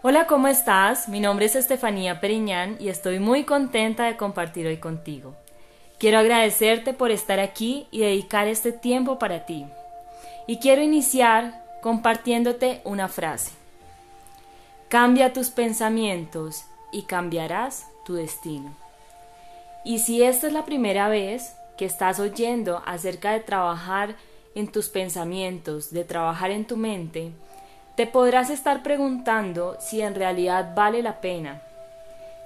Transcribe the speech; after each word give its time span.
Hola, 0.00 0.28
¿cómo 0.28 0.46
estás? 0.46 1.08
Mi 1.08 1.18
nombre 1.18 1.46
es 1.46 1.56
Estefanía 1.56 2.20
Periñán 2.20 2.76
y 2.78 2.88
estoy 2.88 3.18
muy 3.18 3.42
contenta 3.42 4.04
de 4.04 4.16
compartir 4.16 4.64
hoy 4.68 4.76
contigo. 4.76 5.34
Quiero 5.98 6.18
agradecerte 6.20 6.92
por 6.92 7.10
estar 7.10 7.40
aquí 7.40 7.88
y 7.90 8.02
dedicar 8.02 8.46
este 8.46 8.70
tiempo 8.70 9.18
para 9.18 9.44
ti. 9.44 9.66
Y 10.46 10.58
quiero 10.58 10.82
iniciar 10.82 11.64
compartiéndote 11.82 12.80
una 12.84 13.08
frase. 13.08 13.50
Cambia 14.88 15.32
tus 15.32 15.50
pensamientos 15.50 16.64
y 16.92 17.02
cambiarás 17.02 17.88
tu 18.06 18.14
destino. 18.14 18.76
Y 19.84 19.98
si 19.98 20.22
esta 20.22 20.46
es 20.46 20.52
la 20.52 20.64
primera 20.64 21.08
vez 21.08 21.56
que 21.76 21.86
estás 21.86 22.20
oyendo 22.20 22.84
acerca 22.86 23.32
de 23.32 23.40
trabajar 23.40 24.14
en 24.54 24.68
tus 24.68 24.90
pensamientos, 24.90 25.90
de 25.90 26.04
trabajar 26.04 26.52
en 26.52 26.66
tu 26.68 26.76
mente, 26.76 27.32
te 27.98 28.06
podrás 28.06 28.48
estar 28.48 28.84
preguntando 28.84 29.76
si 29.80 30.02
en 30.02 30.14
realidad 30.14 30.72
vale 30.76 31.02
la 31.02 31.20
pena. 31.20 31.62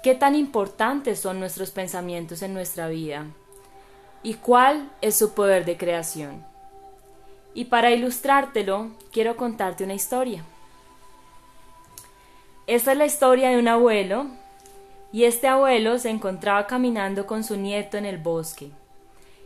¿Qué 0.00 0.14
tan 0.14 0.36
importantes 0.36 1.18
son 1.18 1.40
nuestros 1.40 1.72
pensamientos 1.72 2.42
en 2.42 2.54
nuestra 2.54 2.86
vida? 2.86 3.26
¿Y 4.22 4.34
cuál 4.34 4.88
es 5.00 5.16
su 5.16 5.34
poder 5.34 5.64
de 5.64 5.76
creación? 5.76 6.46
Y 7.52 7.64
para 7.64 7.90
ilustrártelo, 7.90 8.90
quiero 9.10 9.36
contarte 9.36 9.82
una 9.82 9.94
historia. 9.94 10.44
Esta 12.68 12.92
es 12.92 12.98
la 12.98 13.06
historia 13.06 13.50
de 13.50 13.58
un 13.58 13.66
abuelo, 13.66 14.26
y 15.10 15.24
este 15.24 15.48
abuelo 15.48 15.98
se 15.98 16.10
encontraba 16.10 16.68
caminando 16.68 17.26
con 17.26 17.42
su 17.42 17.56
nieto 17.56 17.96
en 17.96 18.06
el 18.06 18.18
bosque. 18.18 18.70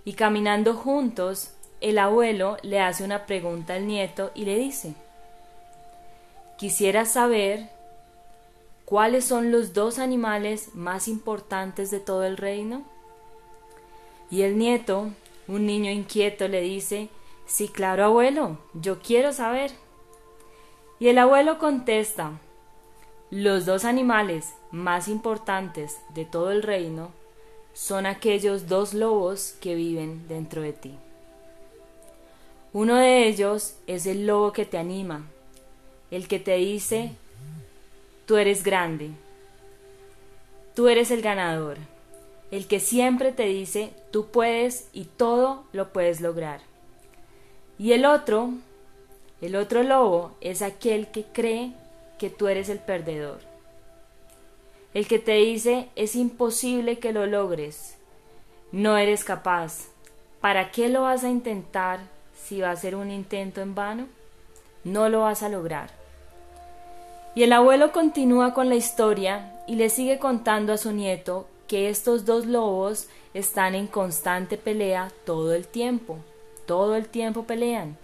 Y 0.05 0.12
caminando 0.12 0.74
juntos, 0.74 1.55
el 1.80 1.98
abuelo 1.98 2.58
le 2.60 2.80
hace 2.80 3.05
una 3.05 3.24
pregunta 3.24 3.77
al 3.77 3.86
nieto 3.86 4.32
y 4.34 4.44
le 4.44 4.56
dice, 4.56 4.92
Quisiera 6.58 7.04
saber 7.04 7.70
cuáles 8.84 9.24
son 9.24 9.50
los 9.50 9.72
dos 9.72 9.98
animales 9.98 10.74
más 10.74 11.08
importantes 11.08 11.91
de 11.91 12.00
todo 12.00 12.24
el 12.24 12.36
reino. 12.36 12.84
Y 14.30 14.42
el 14.42 14.58
nieto, 14.58 15.10
un 15.48 15.66
niño 15.66 15.91
inquieto, 15.91 16.48
le 16.48 16.60
dice, 16.60 17.08
Sí, 17.47 17.69
claro, 17.69 18.05
abuelo, 18.05 18.58
yo 18.72 19.00
quiero 19.00 19.32
saber. 19.32 19.70
Y 20.98 21.08
el 21.08 21.19
abuelo 21.19 21.58
contesta, 21.58 22.32
los 23.30 23.66
dos 23.66 23.84
animales 23.84 24.55
más 24.70 25.08
importantes 25.08 25.98
de 26.14 26.25
todo 26.25 26.52
el 26.52 26.62
reino 26.62 27.10
son 27.75 28.06
aquellos 28.06 28.69
dos 28.69 28.94
lobos 28.94 29.56
que 29.60 29.75
viven 29.75 30.27
dentro 30.28 30.62
de 30.62 30.72
ti. 30.72 30.94
Uno 32.72 32.97
de 32.97 33.27
ellos 33.27 33.77
es 33.86 34.06
el 34.06 34.27
lobo 34.27 34.52
que 34.52 34.64
te 34.64 34.78
anima, 34.78 35.27
el 36.10 36.28
que 36.28 36.38
te 36.38 36.56
dice, 36.56 37.12
tú 38.27 38.36
eres 38.36 38.62
grande, 38.62 39.10
tú 40.74 40.88
eres 40.88 41.10
el 41.10 41.22
ganador, 41.22 41.78
el 42.50 42.66
que 42.66 42.80
siempre 42.80 43.33
te 43.33 43.47
dice, 43.47 43.91
tú 44.10 44.27
puedes 44.27 44.88
y 44.92 45.05
todo 45.05 45.64
lo 45.72 45.92
puedes 45.92 46.20
lograr. 46.20 46.60
Y 47.78 47.92
el 47.92 48.05
otro, 48.05 48.50
el 49.41 49.56
otro 49.56 49.82
lobo 49.82 50.36
es 50.41 50.62
aquel 50.62 51.08
que 51.08 51.25
cree 51.25 51.72
que 52.19 52.30
tú 52.30 52.48
eres 52.48 52.69
el 52.69 52.78
perdedor. 52.78 53.41
El 54.92 55.08
que 55.08 55.19
te 55.19 55.32
dice, 55.32 55.88
es 55.97 56.14
imposible 56.14 57.00
que 57.00 57.12
lo 57.12 57.27
logres, 57.27 57.97
no 58.70 58.97
eres 58.97 59.25
capaz. 59.25 59.88
¿Para 60.41 60.70
qué 60.70 60.88
lo 60.88 61.02
vas 61.02 61.25
a 61.25 61.30
intentar 61.30 62.00
si 62.36 62.60
va 62.60 62.70
a 62.70 62.77
ser 62.77 62.94
un 62.94 63.10
intento 63.10 63.60
en 63.60 63.75
vano? 63.75 64.06
No 64.84 65.08
lo 65.08 65.22
vas 65.22 65.42
a 65.42 65.48
lograr. 65.48 65.90
Y 67.34 67.42
el 67.42 67.52
abuelo 67.52 67.90
continúa 67.90 68.54
con 68.54 68.68
la 68.68 68.77
historia 68.77 69.52
y 69.66 69.74
le 69.74 69.88
sigue 69.88 70.18
contando 70.18 70.72
a 70.72 70.78
su 70.78 70.92
nieto 70.92 71.46
que 71.66 71.88
estos 71.88 72.24
dos 72.24 72.46
lobos 72.46 73.08
están 73.32 73.74
en 73.74 73.86
constante 73.86 74.56
pelea 74.56 75.10
todo 75.25 75.54
el 75.54 75.66
tiempo, 75.66 76.19
todo 76.66 76.94
el 76.94 77.09
tiempo 77.09 77.44
pelean, 77.44 77.97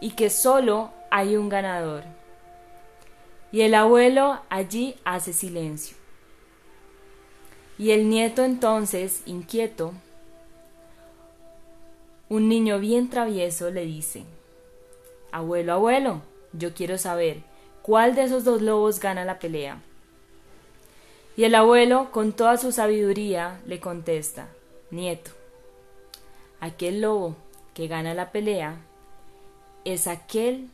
y 0.00 0.10
que 0.10 0.30
solo 0.30 0.90
hay 1.10 1.36
un 1.36 1.48
ganador. 1.48 2.04
Y 3.50 3.62
el 3.62 3.74
abuelo 3.74 4.40
allí 4.48 4.96
hace 5.04 5.32
silencio. 5.32 5.96
Y 7.78 7.90
el 7.90 8.08
nieto 8.08 8.44
entonces, 8.44 9.22
inquieto, 9.26 9.92
un 12.28 12.48
niño 12.48 12.78
bien 12.78 13.08
travieso 13.08 13.70
le 13.70 13.84
dice, 13.84 14.24
Abuelo, 15.32 15.72
abuelo, 15.72 16.22
yo 16.52 16.74
quiero 16.74 16.98
saber, 16.98 17.42
¿Cuál 17.86 18.16
de 18.16 18.24
esos 18.24 18.42
dos 18.42 18.62
lobos 18.62 18.98
gana 18.98 19.24
la 19.24 19.38
pelea? 19.38 19.80
Y 21.36 21.44
el 21.44 21.54
abuelo, 21.54 22.10
con 22.10 22.32
toda 22.32 22.56
su 22.56 22.72
sabiduría, 22.72 23.60
le 23.64 23.78
contesta, 23.78 24.48
Nieto, 24.90 25.30
aquel 26.58 27.02
lobo 27.02 27.36
que 27.74 27.86
gana 27.86 28.12
la 28.12 28.32
pelea 28.32 28.80
es 29.84 30.08
aquel 30.08 30.68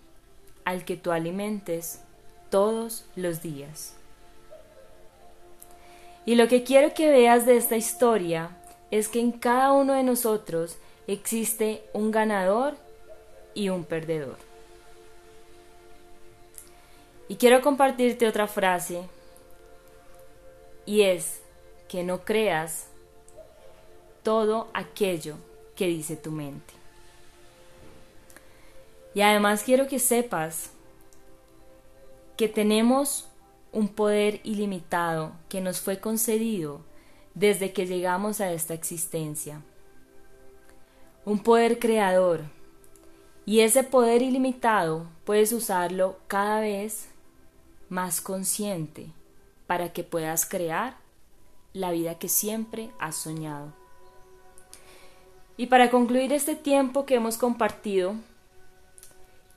al 0.65 0.87
que 0.87 0.97
tú 0.97 1.13
alimentes 1.13 2.01
todos 2.49 3.05
los 3.15 3.43
días. 3.43 3.95
Y 6.25 6.37
lo 6.37 6.49
que 6.49 6.65
quiero 6.65 6.95
que 6.95 7.11
veas 7.11 7.45
de 7.45 7.59
esta 7.59 7.77
historia 7.77 8.57
es 8.91 9.09
que 9.09 9.21
en 9.21 9.33
cada 9.33 9.73
uno 9.73 9.93
de 9.93 10.03
nosotros 10.03 10.79
existe 11.07 11.85
un 11.93 12.11
ganador 12.11 12.75
y 13.55 13.69
un 13.69 13.85
perdedor. 13.85 14.37
Y 17.29 17.37
quiero 17.37 17.63
compartirte 17.63 18.29
otra 18.29 18.47
frase 18.47 19.03
y 20.85 21.03
es 21.03 21.41
que 21.89 22.03
no 22.03 22.25
creas 22.25 22.89
todo 24.23 24.69
aquello 24.75 25.37
que 25.77 25.87
dice 25.87 26.17
tu 26.17 26.31
mente. 26.31 26.75
Y 29.15 29.21
además 29.21 29.63
quiero 29.63 29.87
que 29.87 29.99
sepas 29.99 30.71
que 32.37 32.49
tenemos 32.49 33.29
un 33.73 33.89
poder 33.89 34.41
ilimitado 34.45 35.33
que 35.49 35.61
nos 35.61 35.81
fue 35.81 36.01
concedido 36.01 36.81
desde 37.35 37.73
que 37.73 37.87
llegamos 37.87 38.41
a 38.41 38.53
esta 38.53 38.75
existencia. 38.75 39.63
Un 41.25 41.43
poder 41.43 41.79
creador. 41.79 42.43
Y 43.45 43.61
ese 43.61 43.83
poder 43.83 44.23
ilimitado 44.23 45.07
puedes 45.25 45.53
usarlo 45.53 46.17
cada 46.29 46.61
vez 46.61 47.09
más 47.89 48.21
consciente 48.21 49.09
para 49.67 49.93
que 49.93 50.05
puedas 50.05 50.47
crear 50.47 50.97
la 51.73 51.91
vida 51.91 52.19
que 52.19 52.29
siempre 52.29 52.91
has 52.99 53.17
soñado. 53.17 53.73
Y 55.57 55.67
para 55.67 55.91
concluir 55.91 56.33
este 56.33 56.55
tiempo 56.55 57.05
que 57.05 57.17
hemos 57.17 57.37
compartido, 57.37 58.15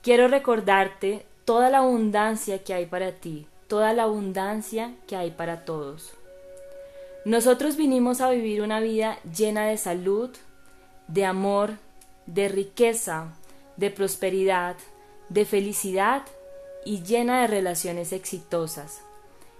quiero 0.02 0.28
recordarte 0.28 1.24
toda 1.44 1.70
la 1.70 1.78
abundancia 1.78 2.62
que 2.64 2.74
hay 2.74 2.86
para 2.86 3.12
ti, 3.12 3.46
toda 3.68 3.92
la 3.92 4.04
abundancia 4.04 4.94
que 5.06 5.16
hay 5.16 5.30
para 5.30 5.64
todos. 5.64 6.12
Nosotros 7.24 7.76
vinimos 7.76 8.20
a 8.20 8.30
vivir 8.30 8.62
una 8.62 8.80
vida 8.80 9.18
llena 9.24 9.66
de 9.66 9.78
salud, 9.78 10.30
de 11.08 11.24
amor, 11.24 11.78
de 12.26 12.48
riqueza, 12.48 13.32
de 13.76 13.90
prosperidad, 13.90 14.76
de 15.28 15.44
felicidad 15.44 16.22
y 16.84 17.02
llena 17.02 17.42
de 17.42 17.46
relaciones 17.48 18.12
exitosas. 18.12 19.02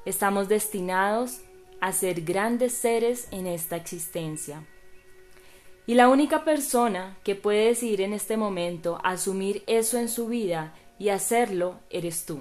Estamos 0.05 0.49
destinados 0.49 1.41
a 1.81 1.93
ser 1.93 2.23
grandes 2.23 2.73
seres 2.73 3.29
en 3.31 3.47
esta 3.47 3.77
existencia. 3.77 4.65
Y 5.87 5.95
la 5.95 6.09
única 6.09 6.45
persona 6.45 7.17
que 7.23 7.35
puede 7.35 7.67
decidir 7.67 8.01
en 8.01 8.13
este 8.13 8.37
momento 8.37 8.99
asumir 9.05 9.63
eso 9.67 9.99
en 9.99 10.09
su 10.09 10.27
vida 10.27 10.75
y 10.99 11.11
hacerlo 11.11 11.79
eres 11.91 12.25
tú. 12.27 12.41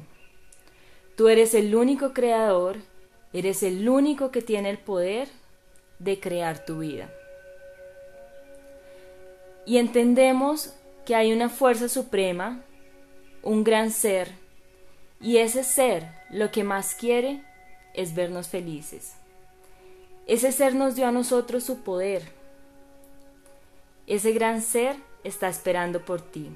Tú 1.16 1.28
eres 1.30 1.54
el 1.54 1.76
único 1.76 2.14
creador, 2.14 2.78
eres 3.34 3.64
el 3.64 3.88
único 3.88 4.32
que 4.32 4.42
tiene 4.42 4.70
el 4.70 4.78
poder 4.78 5.28
de 6.00 6.20
crear 6.20 6.66
tu 6.66 6.80
vida. 6.80 7.10
Y 9.66 9.78
entendemos 9.78 10.74
que 11.06 11.16
hay 11.16 11.32
una 11.32 11.50
fuerza 11.50 11.88
suprema, 11.88 12.62
un 13.44 13.64
gran 13.64 13.92
ser, 13.92 14.32
y 15.22 15.38
ese 15.38 15.64
ser 15.64 16.08
lo 16.30 16.52
que 16.52 16.64
más 16.64 16.96
quiere 16.96 17.42
es 17.94 18.14
vernos 18.16 18.50
felices. 18.50 19.14
Ese 20.28 20.52
ser 20.52 20.74
nos 20.74 20.96
dio 20.96 21.08
a 21.08 21.12
nosotros 21.12 21.64
su 21.64 21.82
poder. 21.82 22.24
Ese 24.08 24.32
gran 24.34 24.62
ser 24.62 24.98
está 25.24 25.48
esperando 25.48 26.04
por 26.04 26.22
ti. 26.22 26.50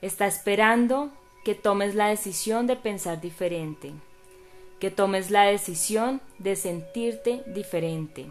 Está 0.00 0.26
esperando 0.26 1.10
que 1.44 1.54
tomes 1.54 1.94
la 1.94 2.08
decisión 2.08 2.66
de 2.66 2.76
pensar 2.76 3.20
diferente, 3.20 3.92
que 4.78 4.90
tomes 4.90 5.30
la 5.30 5.44
decisión 5.44 6.20
de 6.38 6.56
sentirte 6.56 7.42
diferente. 7.46 8.26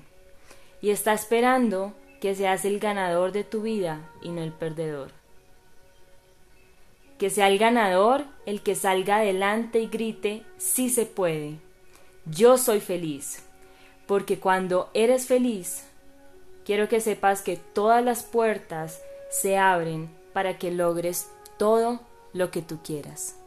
Y 0.81 0.89
está 0.89 1.13
esperando 1.13 1.93
que 2.21 2.35
seas 2.35 2.63
el 2.65 2.79
ganador 2.79 3.31
de 3.33 3.43
tu 3.43 3.63
vida 3.63 4.07
y 4.21 4.29
no 4.29 4.41
el 4.43 4.53
perdedor 4.53 5.11
Que 7.17 7.29
sea 7.29 7.49
el 7.49 7.57
ganador 7.57 8.25
el 8.45 8.61
que 8.61 8.75
salga 8.75 9.17
adelante 9.17 9.79
y 9.79 9.87
grite, 9.87 10.43
sí 10.57 10.89
se 10.89 11.05
puede. 11.05 11.59
Yo 12.25 12.57
soy 12.57 12.79
feliz. 12.79 13.43
Porque 14.07 14.39
cuando 14.39 14.89
eres 14.93 15.27
feliz, 15.27 15.85
quiero 16.65 16.87
que 16.87 16.99
sepas 16.99 17.41
que 17.41 17.57
todas 17.57 18.03
las 18.03 18.23
puertas 18.23 19.01
se 19.29 19.57
abren 19.57 20.09
para 20.33 20.57
que 20.57 20.71
logres 20.71 21.29
todo 21.57 22.01
lo 22.33 22.51
que 22.51 22.61
tú 22.61 22.79
quieras. 22.83 23.40